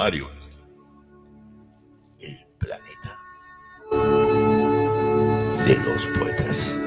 Poemario. 0.00 0.30
El 2.20 2.38
planeta. 2.56 3.18
De 5.66 5.74
dos 5.74 6.06
poetas. 6.18 6.80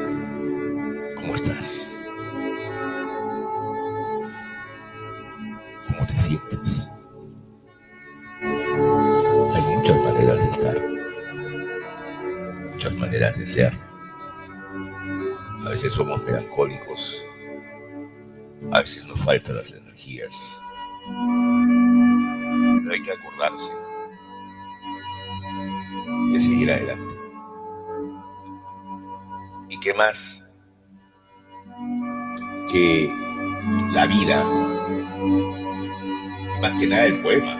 ¿Cómo 1.15 1.35
estás? 1.35 1.95
¿Cómo 5.87 6.07
te 6.07 6.17
sientes? 6.17 6.87
Hay 8.41 9.61
muchas 9.75 9.97
maneras 9.97 10.41
de 10.41 10.49
estar. 10.49 10.81
Muchas 12.71 12.95
maneras 12.95 13.37
de 13.37 13.45
ser. 13.45 13.73
A 15.63 15.69
veces 15.69 15.93
somos 15.93 16.23
melancólicos. 16.23 17.23
A 18.71 18.81
veces 18.81 19.05
nos 19.05 19.19
faltan 19.19 19.57
las 19.57 19.71
energías. 19.71 20.59
Hay 22.93 23.01
que 23.01 23.11
acordarse 23.11 23.73
de 26.31 26.39
seguir 26.39 26.71
adelante. 26.71 27.15
¿Y 29.67 29.79
qué 29.79 29.95
más 29.95 30.55
que 32.71 33.11
la 33.91 34.05
vida? 34.05 34.45
Y 36.55 36.61
más 36.61 36.79
que 36.79 36.85
nada 36.85 37.05
el 37.05 37.19
poema 37.23 37.59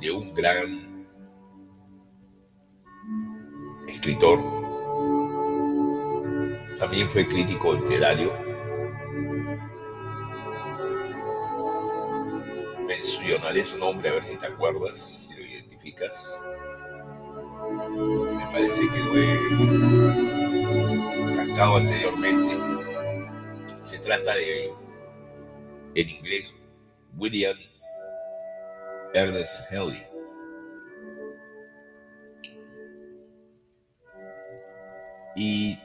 de 0.00 0.10
un 0.10 0.32
gran 0.32 1.06
escritor. 3.86 4.40
También 6.78 7.10
fue 7.10 7.28
crítico 7.28 7.74
literario 7.74 8.53
mencionaré 13.44 13.64
su 13.64 13.78
nombre 13.78 14.08
a 14.08 14.12
ver 14.12 14.24
si 14.24 14.36
te 14.36 14.46
acuerdas, 14.46 14.96
si 15.28 15.34
lo 15.34 15.40
identificas. 15.40 16.40
Me 18.36 18.46
parece 18.52 18.80
que 18.88 18.98
lo 18.98 19.16
he 19.16 19.36
anteriormente. 21.76 22.56
Se 23.80 23.98
trata 23.98 24.34
de, 24.34 24.72
en 25.94 26.08
inglés, 26.08 26.54
William 27.16 27.56
Ernest 29.12 29.70
Henley. 29.70 30.02
Y 35.36 35.78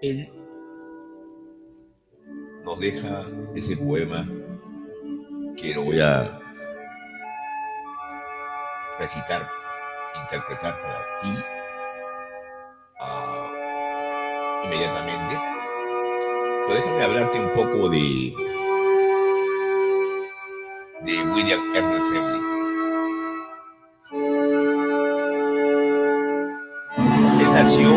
él 0.00 0.32
nos 2.64 2.78
deja 2.78 3.26
ese 3.54 3.76
poema 3.76 4.28
que 5.60 5.74
lo 5.74 5.82
voy 5.82 6.00
a 6.00 6.40
recitar, 8.98 9.46
interpretar 10.22 10.80
para 10.80 11.04
ti 11.18 11.28
uh, 13.00 14.64
inmediatamente. 14.64 15.38
Pero 16.66 16.74
déjame 16.74 17.02
hablarte 17.02 17.38
un 17.40 17.52
poco 17.52 17.88
de, 17.88 18.32
de 21.02 21.22
William 21.32 21.74
Ernest 21.74 22.14
Henley. 22.14 22.40
Él 27.40 27.52
nació 27.52 27.88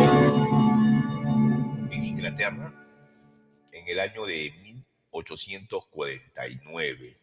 en 1.92 2.04
Inglaterra 2.04 2.74
en 3.72 3.88
el 3.88 4.00
año 4.00 4.26
de 4.26 4.52
1849 4.64 7.22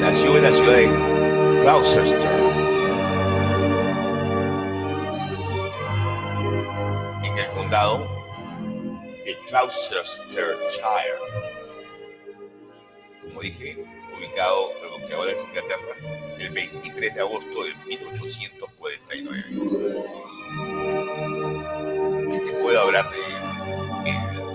nació 0.00 0.36
en 0.36 0.42
la 0.42 0.52
ciudad 0.52 0.76
de 0.76 0.86
Gloucester, 1.62 2.30
en 7.22 7.38
el 7.38 7.46
condado 7.54 8.06
de 9.24 9.36
Gloucestershire. 9.48 11.18
Como 13.22 13.40
dije, 13.40 13.84
ubicado 14.16 14.72
en 14.82 14.90
lo 15.00 15.06
que 15.06 15.14
ahora 15.14 15.32
Inglaterra, 15.32 15.94
el 16.38 16.50
23 16.50 17.14
de 17.14 17.20
agosto 17.20 17.64
de 17.64 17.74
1849. 17.86 19.44
¿Qué 22.30 22.38
te 22.40 22.52
puedo 22.52 22.80
hablar 22.80 23.10
de 23.10 23.18
él? 23.18 23.24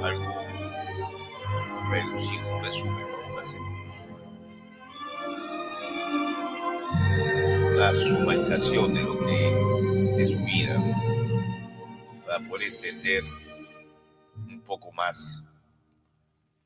Algo 0.03 0.33
reducido, 1.91 2.61
resumen 2.63 3.20
sumarización 7.93 8.93
de 8.93 9.03
lo 9.03 9.19
que 9.19 10.15
de 10.17 10.27
su 10.27 10.37
vida 10.39 10.81
para 12.25 12.39
poder 12.47 12.73
entender 12.73 13.23
un 14.35 14.61
poco 14.61 14.91
más. 14.91 15.43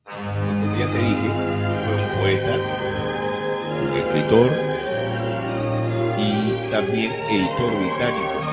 Como 0.04 0.76
ya 0.78 0.90
te 0.90 0.98
dije, 0.98 1.28
fue 1.84 1.94
un 2.02 2.10
poeta, 2.20 2.56
un 3.82 3.98
escritor 3.98 4.50
y 6.18 6.70
también 6.70 7.12
editor 7.30 7.76
británico. 7.78 8.46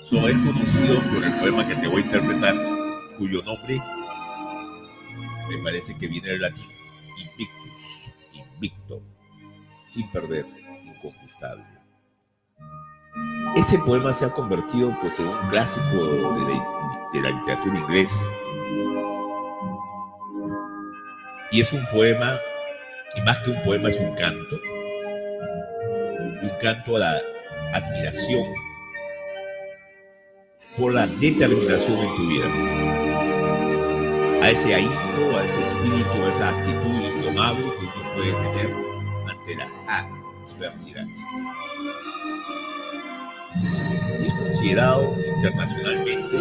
So, 0.00 0.28
es 0.28 0.36
conocido 0.44 1.00
por 1.10 1.24
el 1.24 1.32
poema 1.38 1.66
que 1.66 1.76
te 1.76 1.88
voy 1.88 2.02
a 2.02 2.04
interpretar, 2.04 2.54
cuyo 3.16 3.42
nombre 3.42 3.80
me 5.48 5.58
parece 5.64 5.96
que 5.96 6.06
viene 6.06 6.28
del 6.28 6.40
latín, 6.40 6.66
Invictus, 7.18 8.08
invicto 8.32 9.09
sin 9.90 10.08
perder, 10.10 10.46
inconquistable. 10.84 11.64
Ese 13.56 13.78
poema 13.78 14.14
se 14.14 14.24
ha 14.24 14.30
convertido 14.30 14.96
pues, 15.00 15.18
en 15.18 15.26
un 15.26 15.48
clásico 15.48 15.84
de, 17.12 17.20
la 17.20 17.30
literatura 17.30 17.78
inglés. 17.78 18.12
Y 21.50 21.60
es 21.60 21.72
un 21.72 21.84
poema, 21.86 22.38
y 23.16 23.22
más 23.22 23.38
que 23.38 23.50
un 23.50 23.60
poema 23.62 23.88
es 23.88 23.98
un 23.98 24.14
canto, 24.14 24.60
un 26.42 26.52
canto 26.60 26.94
a 26.96 27.00
la 27.00 27.20
admiración 27.72 28.46
por 30.76 30.94
la 30.94 31.08
determinación 31.08 31.98
en 31.98 32.14
tu 32.14 32.28
vida, 32.28 32.46
a 34.40 34.50
ese 34.50 34.72
ahínco, 34.72 35.36
a 35.36 35.44
ese 35.44 35.64
espíritu, 35.64 36.12
a 36.24 36.30
esa 36.30 36.50
actitud 36.50 37.16
indomable 37.16 37.64
que 37.64 37.84
uno 37.84 38.14
puede 38.14 38.32
tener 38.32 38.89
adversidad. 39.90 41.06
Y 44.20 44.26
es 44.26 44.34
considerado 44.34 45.16
internacionalmente 45.36 46.36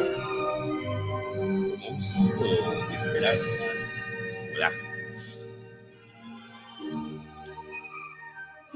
como 1.36 1.90
un 1.90 2.04
símbolo 2.04 2.88
de 2.90 2.96
esperanza 2.96 3.58
y 4.32 4.54
coraje. 4.54 4.90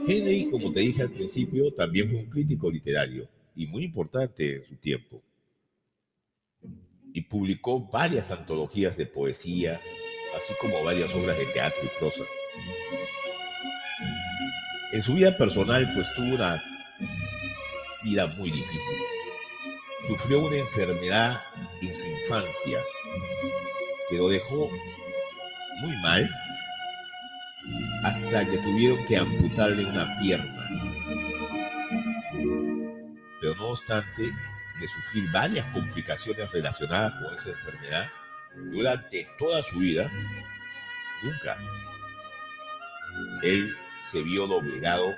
Henry, 0.06 0.48
como 0.50 0.72
te 0.72 0.82
dije 0.82 1.04
al 1.04 1.12
principio, 1.12 1.74
también 1.74 2.10
fue 2.10 2.20
un 2.20 2.30
crítico 2.30 2.70
literario 2.70 3.30
y 3.56 3.68
muy 3.68 3.84
importante 3.84 4.56
en 4.56 4.66
su 4.66 4.76
tiempo. 4.76 5.22
Y 7.14 7.22
publicó 7.22 7.80
varias 7.80 8.32
antologías 8.32 8.98
de 8.98 9.06
poesía, 9.06 9.80
así 10.36 10.54
como 10.60 10.84
varias 10.84 11.14
obras 11.14 11.38
de 11.38 11.46
teatro 11.46 11.82
y 11.84 12.00
prosa. 12.00 12.24
En 14.94 15.02
su 15.02 15.16
vida 15.16 15.36
personal, 15.36 15.92
pues 15.96 16.14
tuvo 16.14 16.36
una 16.36 16.64
vida 18.04 18.28
muy 18.28 18.52
difícil. 18.52 18.98
Sufrió 20.06 20.46
una 20.46 20.58
enfermedad 20.58 21.42
en 21.82 21.96
su 21.96 22.06
infancia 22.06 22.80
que 24.08 24.18
lo 24.18 24.30
dejó 24.30 24.70
muy 25.82 25.98
mal 25.98 26.30
hasta 28.04 28.46
que 28.48 28.58
tuvieron 28.60 29.04
que 29.06 29.18
amputarle 29.18 29.84
una 29.84 30.16
pierna. 30.22 30.70
Pero 33.42 33.56
no 33.56 33.70
obstante, 33.70 34.22
de 34.80 34.88
sufrir 34.88 35.32
varias 35.32 35.66
complicaciones 35.74 36.52
relacionadas 36.52 37.16
con 37.16 37.36
esa 37.36 37.50
enfermedad, 37.50 38.12
durante 38.72 39.28
toda 39.40 39.64
su 39.64 39.80
vida, 39.80 40.12
nunca 41.24 41.58
él 43.42 43.76
se 44.12 44.22
vio 44.24 44.48
doblegado 44.48 45.16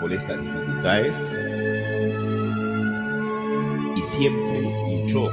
por 0.00 0.12
estas 0.12 0.40
dificultades 0.40 1.36
y 3.96 4.02
siempre 4.02 4.62
luchó, 4.62 5.30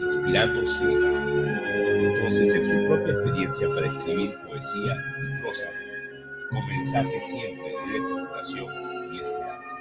inspirándose 0.00 0.84
entonces 0.84 2.54
en 2.54 2.64
su 2.64 2.88
propia 2.88 3.14
experiencia 3.14 3.68
para 3.68 3.86
escribir 3.86 4.34
poesía 4.46 4.96
y 5.22 5.42
prosa, 5.42 5.64
con 6.50 6.66
mensajes 6.66 7.26
siempre 7.26 7.70
de 7.70 8.00
determinación 8.00 9.12
y 9.12 9.16
esperanza. 9.16 9.78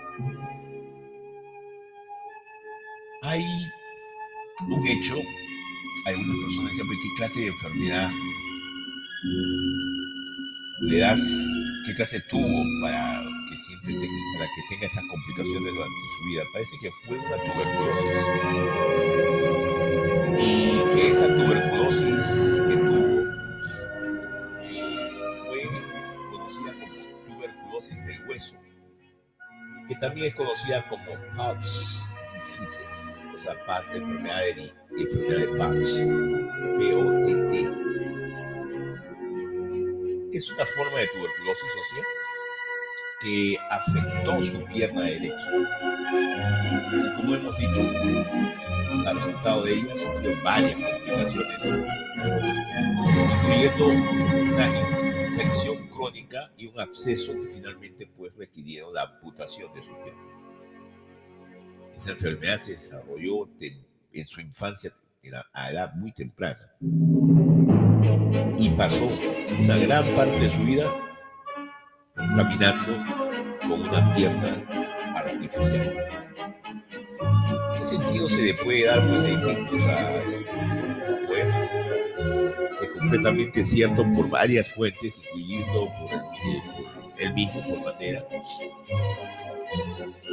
Hay 3.23 3.43
un 4.69 4.87
hecho, 4.87 5.15
algunas 6.05 6.37
personas 6.37 6.71
dicen, 6.71 6.87
¿qué 6.87 7.09
clase 7.17 7.39
de 7.41 7.47
enfermedad 7.47 8.11
le 10.81 10.99
das, 10.99 11.19
clase 11.93 12.19
tuvo 12.21 12.63
para 12.81 13.21
que 13.49 13.57
siempre 13.57 13.93
tenga, 13.93 14.37
para 14.37 14.49
que 14.55 14.61
tenga 14.69 14.87
esas 14.87 15.03
complicaciones 15.05 15.73
durante 15.73 15.95
su 16.17 16.25
vida? 16.25 16.43
Parece 16.53 16.77
que 16.81 16.91
fue 16.91 17.17
una 17.17 17.37
tuberculosis. 17.43 18.17
Y 20.39 20.95
que 20.95 21.09
esa 21.09 21.27
tuberculosis 21.27 22.61
que 22.67 22.77
tuvo 22.77 23.07
fue 25.45 25.61
conocida 26.31 26.73
como 26.73 27.35
tuberculosis 27.35 28.05
del 28.05 28.27
hueso, 28.27 28.55
que 29.87 29.95
también 29.95 30.27
es 30.27 30.35
conocida 30.35 30.87
como 30.87 31.05
POTS 31.35 32.11
diseases, 32.33 33.23
o 33.33 33.37
sea, 33.37 33.53
enfermedad 33.93 34.41
de, 34.55 34.71
enfermedad 35.01 35.39
de 35.39 35.47
POTS, 35.57 36.05
Es 40.37 40.51
una 40.51 40.67
forma 40.67 40.99
de 40.99 41.07
tuberculosis 41.07 41.71
social 41.71 42.05
que 43.19 43.57
afectó 43.71 44.39
su 44.43 44.63
pierna 44.65 45.01
derecha. 45.01 45.47
Y 46.93 47.15
como 47.15 47.33
hemos 47.33 47.57
dicho, 47.57 47.81
al 49.07 49.15
resultado 49.15 49.63
de 49.63 49.73
ella 49.73 49.97
sufrió 49.97 50.39
varias 50.43 50.75
complicaciones, 50.75 51.65
incluyendo 53.33 53.87
una 53.87 55.27
infección 55.27 55.87
crónica 55.87 56.51
y 56.55 56.67
un 56.67 56.79
absceso 56.81 57.33
que 57.33 57.49
finalmente 57.53 58.05
pues 58.05 58.35
requirieron 58.35 58.93
la 58.93 59.01
amputación 59.01 59.73
de 59.73 59.81
su 59.81 59.89
pierna. 60.03 60.21
Esa 61.95 62.11
enfermedad 62.11 62.59
se 62.59 62.73
desarrolló 62.73 63.49
en 64.13 64.27
su 64.27 64.39
infancia 64.39 64.93
a 65.51 65.71
edad 65.71 65.95
muy 65.95 66.11
temprana 66.11 66.75
y 68.55 68.69
pasó 68.77 69.09
una 69.59 69.77
gran 69.77 70.05
parte 70.15 70.39
de 70.39 70.49
su 70.49 70.61
vida 70.61 70.91
caminando 72.35 73.03
con 73.67 73.81
una 73.81 74.13
pierna 74.15 74.63
artificial. 75.15 75.95
¿Qué 77.75 77.83
sentido 77.83 78.27
se 78.27 78.41
le 78.41 78.53
puede 78.55 78.85
dar 78.85 79.07
pues, 79.07 79.23
a 79.23 80.21
este 80.23 80.45
poema? 81.27 81.69
Que 82.79 82.85
es 82.85 82.91
completamente 82.91 83.63
cierto 83.63 84.05
por 84.13 84.29
varias 84.29 84.69
fuentes, 84.73 85.19
incluyendo 85.19 85.91
por 85.99 86.09
el, 87.17 87.33
mismo, 87.33 87.63
por 87.67 87.83
manera 87.83 88.25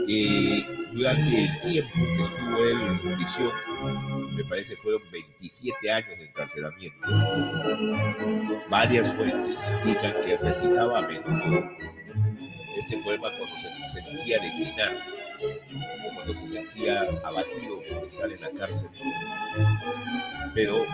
que 0.06 0.64
durante 0.92 1.44
el 1.44 1.60
tiempo 1.60 1.94
que 2.16 2.22
estuvo 2.22 2.58
él 2.64 2.80
en 2.82 3.16
prisión, 3.16 3.52
me 4.34 4.44
parece 4.44 4.76
fueron 4.76 5.02
27 5.10 5.90
años 5.92 6.18
de 6.18 6.24
encarcelamiento, 6.24 7.06
varias 8.68 9.14
fuentes 9.14 9.60
indican 9.84 10.14
que 10.20 10.36
recitaba 10.36 10.98
a 10.98 11.02
menudo 11.02 11.70
este 12.76 12.98
poema 12.98 13.28
cuando 13.38 13.56
se 13.58 14.00
sentía 14.00 14.38
declinar, 14.40 14.92
cuando 16.14 16.34
se 16.34 16.46
sentía 16.46 17.02
abatido 17.24 17.80
por 17.90 18.04
estar 18.04 18.30
en 18.30 18.40
la 18.40 18.50
cárcel. 18.50 18.88
Pero 20.54 20.84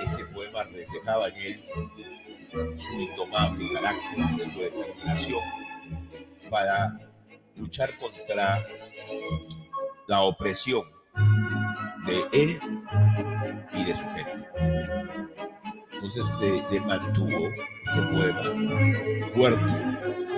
este 0.00 0.24
poema 0.26 0.64
reflejaba 0.64 1.28
en 1.28 1.36
él 1.36 1.64
su 2.76 3.00
indomable 3.00 3.66
carácter 3.72 4.18
y 4.36 4.40
su 4.40 4.58
determinación 4.60 5.40
para 6.50 7.11
luchar 7.56 7.96
contra 7.98 8.64
la 10.08 10.22
opresión 10.22 10.82
de 12.06 12.26
él 12.32 12.60
y 13.74 13.84
de 13.84 13.94
su 13.94 14.04
gente. 14.10 14.48
Entonces 15.92 16.26
se 16.68 16.80
mantuvo 16.80 17.48
este 17.86 18.02
poema 18.02 19.30
fuerte 19.34 19.72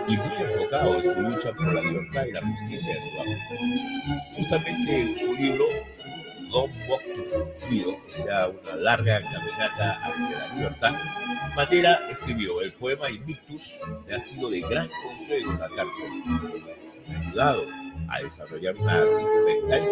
y 0.08 0.16
muy 0.16 0.36
enfocado 0.42 0.94
en 0.96 1.02
su 1.02 1.20
lucha 1.22 1.52
por 1.54 1.72
la 1.72 1.80
libertad 1.80 2.24
y 2.26 2.32
la 2.32 2.42
justicia 2.42 2.94
de 2.94 3.00
Sudáfrica. 3.00 4.34
Justamente 4.36 5.00
en 5.00 5.18
su 5.18 5.34
libro 5.34 5.64
Long 6.50 6.70
Walk 6.88 7.02
to 7.16 7.46
Freedom, 7.58 7.96
o 8.06 8.10
sea, 8.10 8.48
una 8.48 8.76
larga 8.76 9.20
caminata 9.22 9.92
hacia 10.02 10.38
la 10.38 10.54
libertad, 10.54 10.94
Mandela 11.56 12.00
escribió 12.10 12.60
el 12.60 12.72
poema 12.74 13.10
Invictus 13.10 13.78
me 14.06 14.14
ha 14.14 14.18
sido 14.18 14.50
de 14.50 14.60
gran 14.60 14.88
consuelo 15.06 15.52
en 15.52 15.60
la 15.60 15.68
cárcel 15.68 16.10
ayudado 17.34 17.66
a 18.08 18.22
desarrollar 18.22 18.76
una 18.76 18.98
actitud 18.98 19.44
mental 19.46 19.82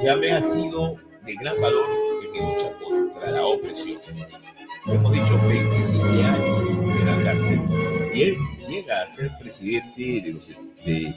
que 0.00 0.16
me 0.16 0.32
ha 0.32 0.40
sido 0.40 0.96
de 1.24 1.34
gran 1.40 1.60
valor 1.60 1.86
en 2.22 2.30
mi 2.30 2.38
lucha 2.38 2.72
contra 2.78 3.30
la 3.32 3.44
opresión. 3.44 4.00
Hemos 4.86 5.12
dicho 5.12 5.38
27 5.48 6.24
años 6.24 6.68
en 6.70 7.06
la 7.06 7.24
cárcel 7.24 7.60
y 8.14 8.22
él 8.22 8.36
llega 8.68 9.02
a 9.02 9.06
ser 9.06 9.30
presidente 9.38 10.22
de, 10.22 10.32
los, 10.32 10.48
de, 10.48 11.14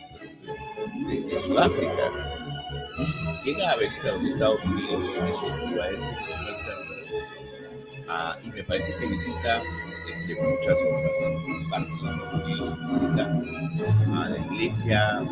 de, 1.08 1.40
Sudáfrica 1.40 2.10
y 2.98 3.46
llega 3.46 3.72
a 3.72 3.76
venir 3.78 4.00
a 4.04 4.12
los 4.14 4.24
Estados 4.24 4.66
Unidos, 4.66 5.06
eso 5.30 5.48
iba 5.72 5.84
a 5.86 5.92
decir 5.92 6.14
ah, 8.10 8.38
y 8.44 8.50
me 8.50 8.64
parece 8.64 8.94
que 8.96 9.06
visita 9.06 9.62
entre 10.12 10.36
muchas 10.36 10.80
otras 10.82 11.70
partes 11.70 12.02
de 12.02 12.10
Estados 12.10 12.34
Unidos, 12.44 12.82
visita 12.82 13.42
a 14.16 14.30
la 14.30 14.38
iglesia 14.38 15.24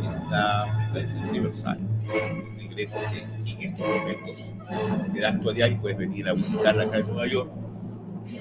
que 0.00 0.08
está, 0.08 0.66
me 0.78 0.88
parece, 0.92 1.16
universal. 1.18 1.78
Una 1.78 2.62
iglesia 2.62 3.00
que 3.10 3.20
en 3.20 3.46
estos 3.46 3.86
momentos 3.86 4.54
de 5.12 5.20
la 5.20 5.28
actualidad 5.28 5.68
y 5.68 5.74
puedes 5.76 5.98
venir 5.98 6.28
a 6.28 6.34
visitarla 6.34 6.84
acá 6.84 6.98
en 6.98 7.06
Nueva 7.06 7.26
York, 7.26 7.52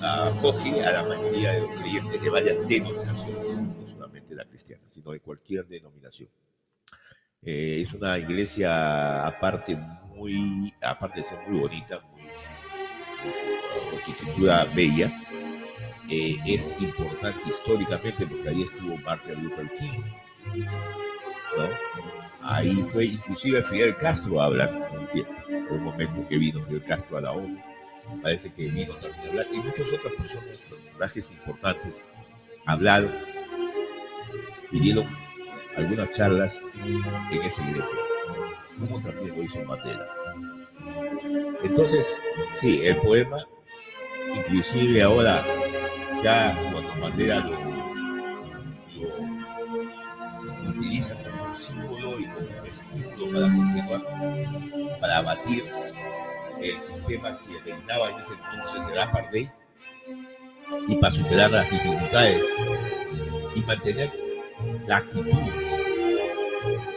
acoge 0.02 0.84
a 0.84 0.92
la 0.92 1.04
mayoría 1.04 1.52
de 1.52 1.62
los 1.62 1.80
creyentes 1.80 2.22
de 2.22 2.30
varias 2.30 2.68
denominaciones, 2.68 3.62
no 3.62 3.88
solamente 3.88 4.34
la 4.36 4.46
cristiana, 4.46 4.84
sino 4.88 5.12
de 5.12 5.20
cualquier 5.20 5.68
denominación. 5.68 6.30
Eh, 7.44 7.82
es 7.82 7.94
una 7.94 8.18
iglesia 8.20 9.26
aparte 9.26 9.76
muy, 9.76 10.74
aparte 10.82 11.20
de 11.20 11.24
ser 11.24 11.40
muy 11.48 11.60
bonita, 11.60 12.00
muy, 12.12 12.22
arquitectura 13.98 14.66
bella, 14.76 15.12
eh, 16.12 16.36
es 16.46 16.76
importante 16.82 17.40
históricamente 17.50 18.28
porque 18.28 18.50
ahí 18.50 18.64
estuvo 18.64 18.98
Martin 18.98 19.44
Luther 19.44 19.72
King, 19.72 20.02
¿no? 21.56 21.70
Ahí 22.44 22.84
fue, 22.92 23.06
inclusive 23.06 23.64
Fidel 23.64 23.96
Castro 23.96 24.42
a 24.42 24.46
hablar 24.46 24.90
un 24.92 25.08
tiempo, 25.08 25.34
el 25.48 25.80
momento 25.80 26.28
que 26.28 26.38
vino 26.38 26.66
Fidel 26.66 26.84
Castro 26.84 27.18
a 27.18 27.22
la 27.22 27.32
ONU. 27.32 27.58
Parece 28.22 28.52
que 28.52 28.68
vino 28.68 28.94
también 28.96 29.26
a 29.26 29.30
hablar, 29.30 29.48
y 29.54 29.60
muchas 29.60 29.94
otras 29.94 30.14
personas, 30.16 30.62
personajes 30.62 31.32
importantes, 31.32 32.10
hablaron 32.66 33.14
y 34.70 34.82
dieron 34.82 35.08
algunas 35.78 36.10
charlas 36.10 36.66
en 37.32 37.42
esa 37.42 37.66
iglesia, 37.70 37.98
como 38.78 39.00
también 39.00 39.34
lo 39.34 39.44
hizo 39.44 39.64
Mandela. 39.64 40.10
Entonces, 41.64 42.22
sí, 42.52 42.82
el 42.84 42.98
poema, 42.98 43.38
inclusive 44.36 45.04
ahora 45.04 45.46
ya 46.24 46.56
cuando 46.72 46.96
Mandela 46.96 47.40
lo, 47.40 47.58
utiliza 50.70 51.16
como 51.24 51.46
un 51.46 51.56
símbolo 51.56 52.20
y 52.20 52.26
como 52.26 52.48
un 52.60 52.68
estímulo 52.68 53.34
para 53.34 53.56
continuar, 53.56 55.00
para 55.00 55.18
abatir 55.18 55.64
el 56.62 56.80
sistema 56.80 57.40
que 57.42 57.60
reinaba 57.72 58.10
en 58.10 58.20
ese 58.20 58.34
entonces 58.34 58.88
del 58.88 59.00
apartheid 59.00 59.50
y 60.88 60.96
para 60.96 61.14
superar 61.14 61.52
las 61.52 61.70
dificultades 61.70 62.56
y 63.56 63.62
mantener 63.62 64.12
la 64.88 64.98
actitud 64.98 65.28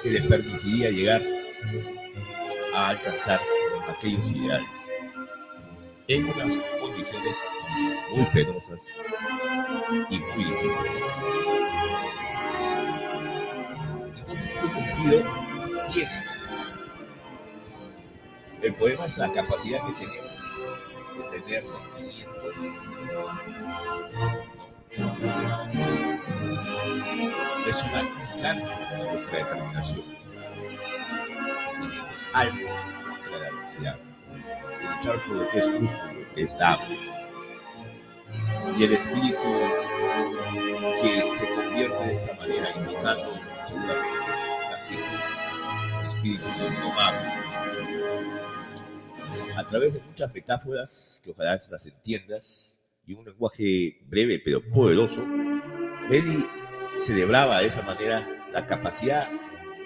que 0.03 0.11
le 0.11 0.21
permitiría 0.23 0.91
llegar 0.91 1.23
a 2.75 2.89
alcanzar 2.89 3.41
aquellos 3.89 4.31
ideales 4.33 4.91
en 6.07 6.29
unas 6.29 6.59
condiciones 6.81 7.37
muy 8.11 8.27
penosas 8.27 8.89
y 10.11 10.19
muy 10.19 10.45
difíciles. 10.45 11.05
Entonces, 14.19 14.55
¿qué 14.55 14.71
sentido 14.71 15.23
tiene 15.93 16.11
El 18.63 18.75
poema 18.75 19.07
es 19.07 19.19
la 19.19 19.33
capacidad 19.33 19.81
que 19.87 19.93
tenemos 19.93 20.35
de 21.31 21.41
tener 21.41 21.65
sentimientos. 21.65 22.57
Es 27.67 27.83
una 27.83 28.43
canto 28.43 28.67
de 28.67 29.13
nuestra 29.13 29.39
determinación. 29.39 30.05
Sentimientos 31.81 32.25
altos 32.35 32.81
contra 33.09 33.39
la 33.39 33.49
adversidad. 33.49 34.14
Luchar 34.85 35.19
por 35.27 35.37
lo 35.37 35.49
que 35.51 35.59
es 35.59 35.71
justo 35.71 35.99
y 36.37 36.43
es 36.43 36.59
dable. 36.59 36.97
Y 38.77 38.85
el 38.85 38.93
espíritu 38.93 39.39
que 41.03 41.33
se 41.33 41.49
convierte 41.55 42.05
de 42.05 42.13
esta 42.13 42.35
manera 42.35 42.69
invocando 42.77 43.39
seguramente 43.67 44.97
un 45.99 46.07
espíritu 46.07 46.45
indomable 46.69 47.35
a 49.57 49.67
través 49.67 49.95
de 49.95 50.01
muchas 50.01 50.33
metáforas 50.35 51.21
que 51.25 51.31
ojalá 51.31 51.53
las 51.53 51.87
entiendas 51.87 52.81
y 53.07 53.15
un 53.15 53.25
lenguaje 53.25 53.99
breve 54.07 54.41
pero 54.45 54.63
poderoso, 54.63 55.25
Eddie 56.11 56.47
celebraba 56.99 57.61
de 57.61 57.67
esa 57.67 57.83
manera 57.83 58.27
la 58.53 58.67
capacidad 58.67 59.29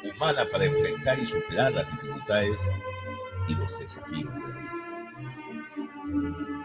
humana 0.04 0.46
para 0.50 0.64
enfrentar 0.64 1.18
y 1.18 1.26
superar 1.26 1.72
las 1.72 1.90
dificultades 1.90 2.70
y 3.48 3.54
los 3.54 3.78
desafíos 3.78 4.34
de 4.34 4.40
la 4.40 4.46
vida. 4.46 4.87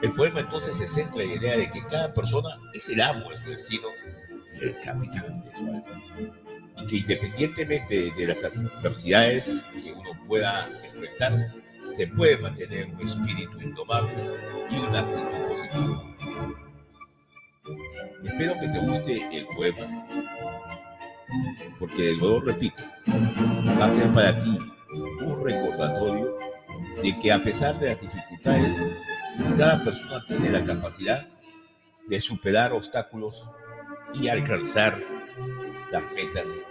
El 0.01 0.13
poema 0.13 0.41
entonces 0.41 0.77
se 0.77 0.87
centra 0.87 1.23
en 1.23 1.29
la 1.29 1.35
idea 1.35 1.57
de 1.57 1.69
que 1.69 1.85
cada 1.85 2.13
persona 2.13 2.59
es 2.73 2.89
el 2.89 3.01
amo 3.01 3.29
de 3.29 3.37
su 3.37 3.49
destino 3.49 3.87
y 4.59 4.65
el 4.65 4.79
capitán 4.81 5.41
de 5.41 5.55
su 5.55 5.65
alma. 5.65 6.03
Y 6.77 6.85
que 6.85 6.97
independientemente 6.97 8.11
de 8.11 8.27
las 8.27 8.43
adversidades 8.43 9.65
que 9.81 9.93
uno 9.93 10.11
pueda 10.27 10.69
enfrentar, 10.83 11.53
se 11.89 12.07
puede 12.07 12.37
mantener 12.37 12.87
un 12.87 13.01
espíritu 13.01 13.61
indomable 13.61 14.23
y 14.69 14.79
una 14.79 14.99
actitud 14.99 15.47
positiva. 15.47 16.03
Espero 18.23 18.53
que 18.59 18.67
te 18.67 18.79
guste 18.79 19.37
el 19.37 19.45
poema, 19.47 20.07
porque 21.77 22.03
de 22.03 22.17
nuevo 22.17 22.39
repito, 22.41 22.83
va 23.79 23.85
a 23.85 23.89
ser 23.89 24.11
para 24.11 24.35
ti 24.37 24.57
un 25.21 25.45
recordatorio 25.45 26.37
de 27.01 27.19
que 27.19 27.31
a 27.31 27.43
pesar 27.43 27.77
de 27.79 27.89
las 27.89 27.99
dificultades, 27.99 28.83
cada 29.57 29.83
persona 29.83 30.23
tiene 30.25 30.49
la 30.49 30.63
capacidad 30.63 31.27
de 32.07 32.19
superar 32.19 32.73
obstáculos 32.73 33.49
y 34.13 34.27
alcanzar 34.27 35.01
las 35.91 36.03
metas 36.11 36.63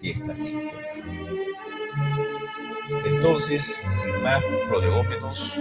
que 0.00 0.10
está 0.10 0.32
haciendo. 0.32 0.72
Entonces, 3.04 3.64
sin 3.64 4.22
más 4.22 4.42
prolegómenos, 4.68 5.58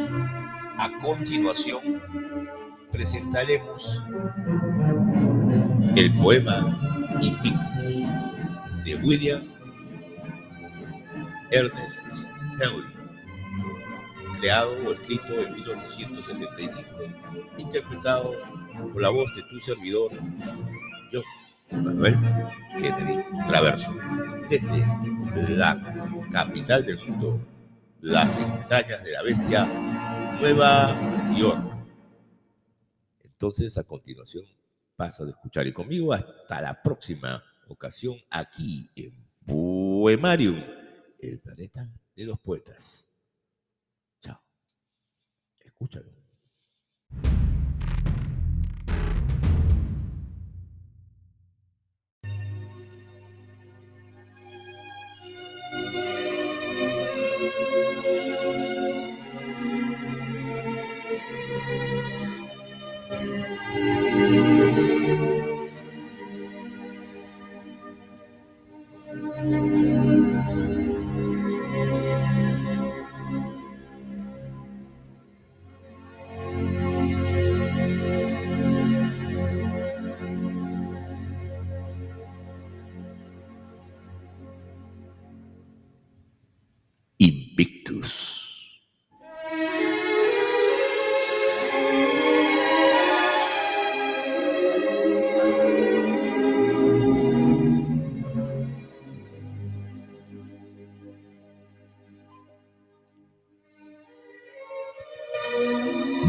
a 0.77 0.91
continuación 0.99 2.01
presentaremos 2.91 4.03
el 5.95 6.13
poema 6.17 6.77
Invictus 7.21 8.03
de 8.83 8.95
William 8.95 9.41
Ernest 11.51 12.27
Henley, 12.59 12.92
creado 14.43 14.73
o 14.85 14.91
escrito 14.91 15.39
en 15.39 15.53
1875, 15.53 16.85
interpretado 17.59 18.33
por 18.91 19.01
la 19.01 19.07
voz 19.07 19.33
de 19.37 19.43
tu 19.43 19.57
servidor, 19.57 20.11
yo, 21.13 21.21
Manuel 21.71 22.19
Kennedy 22.73 23.23
Traverso, 23.47 23.95
desde 24.49 25.55
la 25.55 26.27
capital 26.29 26.85
del 26.85 26.99
mundo, 27.07 27.39
las 28.01 28.35
entrañas 28.35 29.01
de 29.05 29.11
la 29.13 29.23
bestia, 29.23 29.65
Nueva 30.41 30.93
York. 31.37 31.71
Entonces, 33.23 33.77
a 33.77 33.85
continuación, 33.85 34.43
pasa 34.97 35.23
de 35.23 35.31
escuchar 35.31 35.67
y 35.67 35.71
conmigo 35.71 36.11
hasta 36.11 36.59
la 36.59 36.81
próxima 36.81 37.41
ocasión 37.69 38.17
aquí 38.29 38.89
en 38.97 39.25
Poemarium, 39.45 40.61
el 41.17 41.39
planeta 41.39 41.89
de 42.13 42.25
los 42.25 42.37
poetas. 42.41 43.12
Escúchalo. 45.83 46.22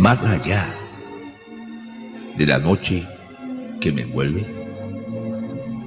Más 0.04 0.22
allá 0.22 0.70
de 2.36 2.44
la 2.44 2.58
noche 2.58 3.08
que 3.80 3.90
me 3.90 4.02
envuelve, 4.02 4.42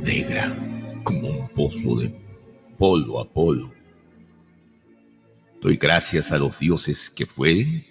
negra 0.02 0.58
como 1.04 1.30
un 1.30 1.48
pozo 1.50 1.98
de 1.98 2.20
polvo 2.80 3.20
a 3.20 3.32
polvo. 3.32 3.72
Doy 5.62 5.78
gracias 5.78 6.32
a 6.32 6.40
los 6.40 6.58
dioses 6.58 7.12
que 7.12 7.28
fueren 7.28 7.86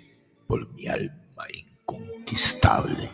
por 0.48 0.68
mi 0.72 0.88
alma 0.88 1.46
inconquistable. 1.54 3.08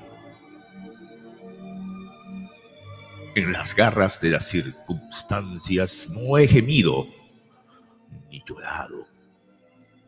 En 3.35 3.53
las 3.53 3.77
garras 3.77 4.23
de 4.23 4.31
las 4.31 4.49
circunstancias 4.49 6.09
no 6.15 6.39
he 6.39 6.49
gemido 6.49 7.07
ni 8.31 8.43
llorado. 8.49 9.07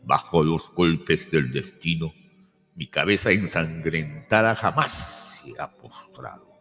Bajo 0.04 0.42
los 0.42 0.72
golpes 0.72 1.30
del 1.30 1.50
destino, 1.50 2.14
mi 2.74 2.88
cabeza 2.88 3.30
ensangrentada 3.30 4.54
jamás 4.56 5.40
se 5.42 5.52
ha 5.60 5.70
postrado. 5.76 6.52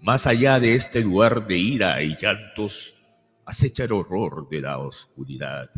Más 0.00 0.26
allá 0.26 0.58
de 0.58 0.74
este 0.74 1.02
lugar 1.02 1.46
de 1.46 1.58
ira 1.58 2.02
y 2.02 2.16
llantos, 2.16 2.96
acecha 3.44 3.84
el 3.84 3.92
horror 3.92 4.48
de 4.48 4.60
la 4.60 4.78
oscuridad. 4.78 5.70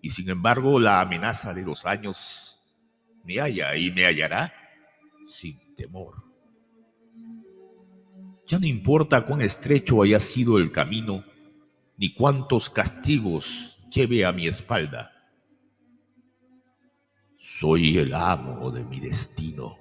Y 0.00 0.10
sin 0.10 0.30
embargo, 0.30 0.80
la 0.80 1.00
amenaza 1.00 1.54
de 1.54 1.62
los 1.62 1.84
años 1.84 2.60
me 3.24 3.38
halla 3.38 3.76
y 3.76 3.90
me 3.92 4.06
hallará 4.06 4.52
sin 5.26 5.74
temor. 5.76 6.16
Ya 8.46 8.58
no 8.58 8.66
importa 8.66 9.24
cuán 9.24 9.42
estrecho 9.42 10.02
haya 10.02 10.18
sido 10.18 10.58
el 10.58 10.72
camino, 10.72 11.24
ni 11.96 12.12
cuántos 12.12 12.68
castigos 12.68 13.78
lleve 13.90 14.24
a 14.24 14.32
mi 14.32 14.48
espalda 14.48 15.11
soy 17.62 17.96
el 17.96 18.12
amo 18.12 18.72
de 18.72 18.84
mi 18.84 18.98
destino. 18.98 19.78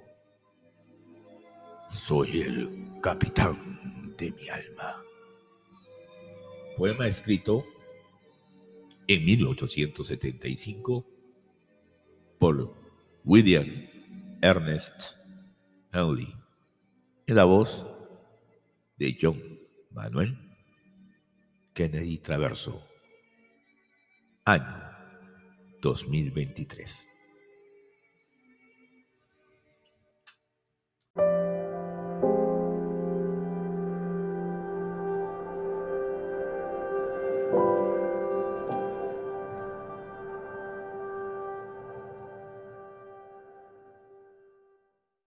Soy 1.89 2.41
el 2.41 2.91
capitán 3.01 4.13
de 4.19 4.31
mi 4.33 4.49
alma. 4.49 5.01
Poema 6.77 7.07
escrito 7.07 7.65
en 9.07 9.25
1875 9.25 11.07
por 12.37 12.71
William 13.23 13.89
Ernest 14.43 15.15
Henley 15.91 16.31
en 17.25 17.35
la 17.35 17.45
voz 17.45 17.83
de 18.99 19.17
John 19.19 19.41
Manuel 19.89 20.37
Kennedy 21.73 22.19
Traverso, 22.19 22.85
año 24.45 24.83
2023. 25.81 27.07